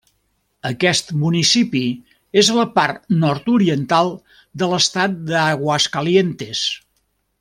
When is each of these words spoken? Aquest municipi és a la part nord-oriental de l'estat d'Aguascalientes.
Aquest 0.69 1.11
municipi 1.23 1.81
és 2.43 2.49
a 2.53 2.57
la 2.59 2.65
part 2.79 3.05
nord-oriental 3.25 4.09
de 4.63 4.71
l'estat 4.73 5.21
d'Aguascalientes. 5.29 6.65